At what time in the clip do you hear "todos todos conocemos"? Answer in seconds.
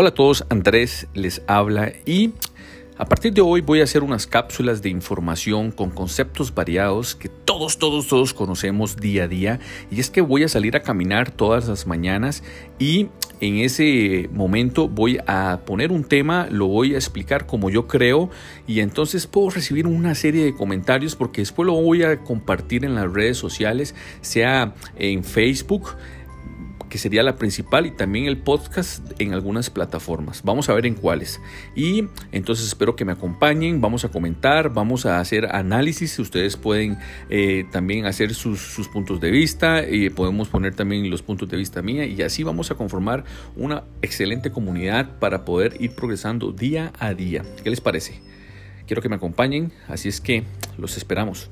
7.78-8.96